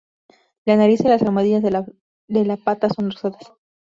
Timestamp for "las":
1.07-1.21